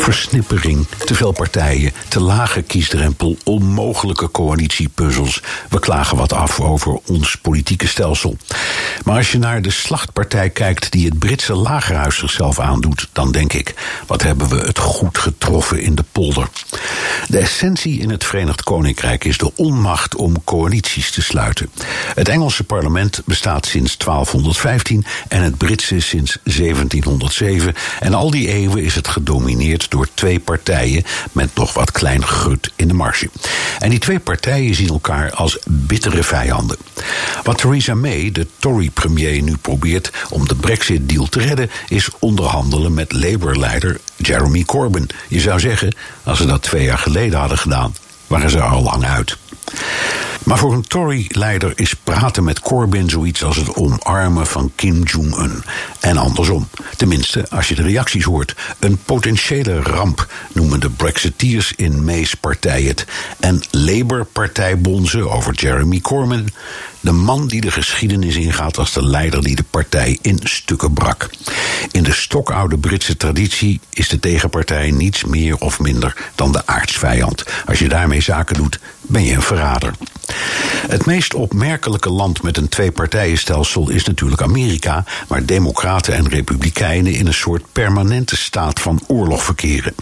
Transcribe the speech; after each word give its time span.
Versnippering, 0.00 0.86
te 1.04 1.14
veel 1.14 1.32
partijen, 1.32 1.92
te 2.08 2.20
lage 2.20 2.62
kiesdrempel, 2.62 3.36
onmogelijke 3.44 4.30
coalitiepuzzels. 4.30 5.42
We 5.68 5.78
klagen 5.80 6.16
wat 6.16 6.32
af 6.32 6.60
over 6.60 6.98
ons 7.06 7.36
politieke 7.36 7.88
stelsel. 7.88 8.36
Maar 9.04 9.16
als 9.16 9.32
je 9.32 9.38
naar 9.38 9.62
de 9.62 9.70
slachtpartij 9.70 10.50
kijkt 10.50 10.92
die 10.92 11.08
het 11.08 11.18
Britse 11.18 11.54
lagerhuis 11.54 12.18
zichzelf 12.18 12.58
aandoet, 12.58 13.08
dan 13.12 13.32
denk 13.32 13.52
ik: 13.52 13.74
wat 14.06 14.22
hebben 14.22 14.48
we 14.48 14.56
het 14.56 14.78
goed 14.78 15.18
getroffen 15.18 15.80
in 15.82 15.94
de 15.94 16.04
polder? 16.12 16.48
De 17.30 17.38
essentie 17.38 18.00
in 18.00 18.10
het 18.10 18.24
Verenigd 18.24 18.62
Koninkrijk 18.62 19.24
is 19.24 19.38
de 19.38 19.56
onmacht 19.56 20.14
om 20.14 20.44
coalities 20.44 21.10
te 21.10 21.22
sluiten. 21.22 21.70
Het 22.14 22.28
Engelse 22.28 22.64
parlement 22.64 23.22
bestaat 23.24 23.66
sinds 23.66 23.96
1215 23.96 25.04
en 25.28 25.42
het 25.42 25.58
Britse 25.58 26.00
sinds 26.00 26.38
1707. 26.42 27.74
En 28.00 28.14
al 28.14 28.30
die 28.30 28.48
eeuwen 28.48 28.82
is 28.82 28.94
het 28.94 29.08
gedomineerd 29.08 29.90
door 29.90 30.08
twee 30.14 30.40
partijen 30.40 31.04
met 31.32 31.54
nog 31.54 31.74
wat 31.74 31.90
klein 31.90 32.26
gut 32.26 32.72
in 32.76 32.88
de 32.88 32.94
marge. 32.94 33.30
En 33.78 33.90
die 33.90 33.98
twee 33.98 34.18
partijen 34.18 34.74
zien 34.74 34.88
elkaar 34.88 35.30
als 35.30 35.58
bittere 35.66 36.22
vijanden. 36.22 36.76
Wat 37.42 37.58
Theresa 37.58 37.94
May, 37.94 38.30
de 38.32 38.46
Tory-premier, 38.58 39.42
nu 39.42 39.56
probeert 39.56 40.12
om 40.30 40.48
de 40.48 40.54
Brexit-deal 40.54 41.26
te 41.28 41.40
redden, 41.40 41.70
is 41.88 42.08
onderhandelen 42.18 42.94
met 42.94 43.12
Labour-leider 43.12 44.00
Jeremy 44.30 44.64
Corbyn. 44.64 45.08
Je 45.28 45.40
zou 45.40 45.60
zeggen, 45.60 45.94
als 46.22 46.38
ze 46.38 46.46
dat 46.46 46.62
twee 46.62 46.84
jaar 46.84 46.98
geleden 46.98 47.38
hadden 47.38 47.58
gedaan, 47.58 47.94
waren 48.26 48.50
ze 48.50 48.56
er 48.56 48.62
al 48.62 48.82
lang 48.82 49.04
uit. 49.04 49.36
Maar 50.44 50.58
voor 50.58 50.72
een 50.72 50.86
Tory-leider 50.86 51.72
is 51.74 51.94
praten 51.94 52.44
met 52.44 52.60
Corbyn 52.60 53.08
zoiets 53.08 53.44
als 53.44 53.56
het 53.56 53.74
omarmen 53.74 54.46
van 54.46 54.72
Kim 54.74 55.02
Jong-un. 55.02 55.64
En 56.00 56.16
andersom. 56.16 56.68
Tenminste, 56.96 57.46
als 57.48 57.68
je 57.68 57.74
de 57.74 57.82
reacties 57.82 58.24
hoort. 58.24 58.54
Een 58.78 58.98
potentiële 59.04 59.82
ramp 59.82 60.26
noemen 60.52 60.80
de 60.80 60.90
Brexiteers 60.90 61.72
in 61.76 62.04
May's 62.04 62.34
partij 62.34 62.82
het. 62.82 63.06
En 63.40 63.60
Labour-partij 63.70 64.78
bonzen 64.78 65.30
over 65.30 65.54
Jeremy 65.54 66.00
Corbyn. 66.00 66.52
De 67.00 67.12
man 67.12 67.46
die 67.46 67.60
de 67.60 67.70
geschiedenis 67.70 68.36
ingaat 68.36 68.78
als 68.78 68.92
de 68.92 69.06
leider 69.06 69.42
die 69.42 69.56
de 69.56 69.64
partij 69.70 70.18
in 70.22 70.40
stukken 70.42 70.92
brak. 70.92 71.30
In 71.90 72.02
de 72.02 72.12
stokoude 72.12 72.78
Britse 72.78 73.16
traditie 73.16 73.80
is 73.90 74.08
de 74.08 74.18
tegenpartij 74.18 74.90
niets 74.90 75.24
meer 75.24 75.56
of 75.56 75.80
minder 75.80 76.16
dan 76.34 76.52
de 76.52 76.66
aardsvijand. 76.66 77.44
Als 77.66 77.78
je 77.78 77.88
daarmee 77.88 78.20
zaken 78.20 78.56
doet, 78.56 78.80
ben 79.00 79.24
je 79.24 79.34
een 79.34 79.42
verrader. 79.42 79.94
Het 80.88 81.06
meest 81.06 81.34
opmerkelijke 81.34 82.10
land 82.10 82.42
met 82.42 82.56
een 82.56 82.68
twee-partijenstelsel 82.68 83.90
is 83.90 84.04
natuurlijk 84.04 84.42
Amerika, 84.42 85.04
waar 85.26 85.44
democraten 85.44 86.14
en 86.14 86.28
republikeinen 86.28 87.12
in 87.12 87.26
een 87.26 87.34
soort 87.34 87.62
permanente 87.72 88.36
staat 88.36 88.80
van 88.80 89.00
oorlog 89.06 89.42
verkeren. 89.42 89.94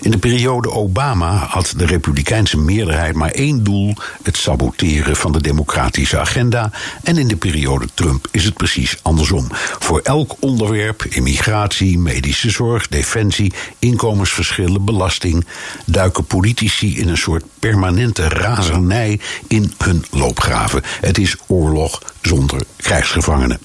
In 0.00 0.10
de 0.10 0.18
periode 0.18 0.70
Obama 0.70 1.36
had 1.36 1.74
de 1.76 1.86
republikeinse 1.86 2.58
meerderheid 2.58 3.14
maar 3.14 3.30
één 3.30 3.64
doel: 3.64 3.94
het 4.22 4.36
saboteren 4.36 5.16
van 5.16 5.32
de 5.32 5.40
democratische 5.40 6.18
agenda. 6.18 6.70
En 7.02 7.18
in 7.18 7.28
de 7.28 7.36
periode 7.36 7.88
Trump 7.94 8.28
is 8.30 8.44
het 8.44 8.54
precies 8.54 8.96
andersom. 9.02 9.46
Voor 9.78 10.00
elk 10.00 10.36
onderwerp, 10.40 11.04
immigratie, 11.04 11.98
medische 11.98 12.50
zorg, 12.50 12.88
defensie, 12.88 13.52
inkomensverschillen, 13.78 14.84
belasting, 14.84 15.46
duiken 15.86 16.24
politici 16.24 16.98
in 16.98 17.08
een 17.08 17.16
soort 17.16 17.44
permanente 17.58 18.28
razernij 18.28 19.20
in 19.48 19.63
hun 19.78 20.04
loopgraven. 20.10 20.82
Het 21.00 21.18
is 21.18 21.36
oorlog 21.46 22.02
zonder 22.22 22.60
krijgsgevangenen. 22.76 23.58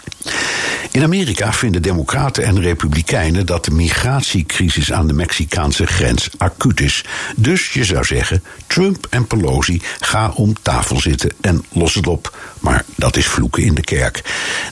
In 0.92 1.04
Amerika 1.04 1.54
vinden 1.54 1.82
democraten 1.82 2.44
en 2.44 2.62
republikeinen 2.62 3.46
dat 3.46 3.66
de 3.66 3.72
migratiecrisis 3.72 4.92
aan 4.92 5.08
de 5.08 5.14
Mexicaanse 5.14 5.86
grens 5.86 6.30
acuut 6.38 6.80
is. 6.80 7.06
Dus 7.36 7.74
je 7.74 7.84
zou 7.84 8.06
zeggen, 8.06 8.44
Trump 8.68 9.08
en 9.10 9.28
Pelosi 9.28 9.82
ga 10.00 10.32
om 10.36 10.54
tafel 10.62 11.00
zitten 11.00 11.32
en 11.42 11.66
los 11.72 11.94
het 11.94 12.08
op. 12.08 12.38
Maar 12.60 12.86
dat 12.96 13.18
is 13.18 13.28
vloeken 13.28 13.64
in 13.64 13.76
de 13.76 13.82
kerk. 13.82 14.22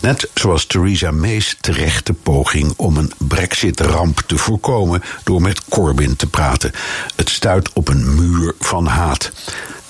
Net 0.02 0.30
zoals 0.34 0.66
Theresa 0.66 1.12
May's 1.12 1.58
terechte 1.62 2.14
poging 2.14 2.74
om 2.76 2.98
een 2.98 3.12
brexit-ramp 3.18 4.24
te 4.26 4.38
voorkomen 4.38 5.04
door 5.24 5.42
met 5.42 5.66
Corbyn 5.70 6.16
te 6.16 6.28
praten. 6.28 6.72
Het 7.16 7.30
stuit 7.30 7.74
op 7.74 7.88
een 7.88 8.16
muur 8.16 8.54
van 8.60 8.86
haat. 8.86 9.32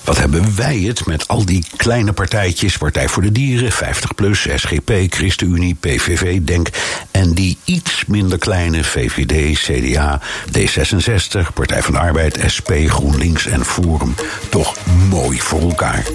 Wat 0.08 0.18
hebben 0.18 0.56
wij 0.56 0.78
het 0.78 1.06
met 1.06 1.28
al 1.28 1.46
die 1.46 1.66
kleine 1.76 2.14
partijtjes, 2.14 2.78
Partij 2.78 3.08
voor 3.08 3.22
de 3.22 3.32
Dieren, 3.32 3.72
50PLUS, 3.72 4.54
SGP, 4.56 4.92
ChristenUnie, 5.10 5.76
PVV, 5.76 6.42
DENK... 6.42 6.70
en 7.12 7.34
die 7.34 7.58
iets 7.66 8.06
minder 8.06 8.38
kleine 8.38 8.84
VVD, 8.84 9.58
CDA, 9.60 10.22
D66, 10.58 11.54
Partij 11.54 11.82
van 11.82 11.94
de 11.94 12.00
Arbeid, 12.00 12.40
SP, 12.56 12.72
GroenLinks 12.86 13.46
en 13.46 13.66
Forum... 13.66 14.16
toch 14.50 14.76
mooi 15.10 15.40
voor 15.40 15.62
elkaar. 15.62 16.06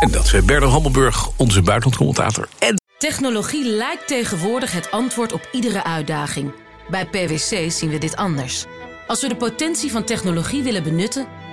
En 0.00 0.10
dat 0.10 0.24
is 0.24 0.44
Bernard 0.44 0.72
Hammelburg, 0.72 1.28
onze 1.36 1.62
buitenlandcommentator. 1.62 2.48
En 2.58 2.76
Technologie 2.98 3.64
lijkt 3.64 4.06
tegenwoordig 4.06 4.72
het 4.72 4.90
antwoord 4.90 5.32
op 5.32 5.48
iedere 5.52 5.84
uitdaging. 5.84 6.52
Bij 6.90 7.06
PwC 7.06 7.70
zien 7.70 7.90
we 7.90 7.98
dit 7.98 8.16
anders. 8.16 8.64
Als 9.06 9.20
we 9.20 9.28
de 9.28 9.36
potentie 9.36 9.90
van 9.90 10.04
technologie 10.04 10.62
willen 10.62 10.82
benutten, 10.82 11.26